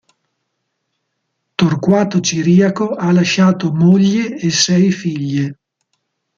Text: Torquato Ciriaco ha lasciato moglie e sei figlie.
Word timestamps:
Torquato 1.55 2.19
Ciriaco 2.21 2.95
ha 2.95 3.11
lasciato 3.11 3.71
moglie 3.71 4.35
e 4.35 4.49
sei 4.49 4.89
figlie. 4.91 5.59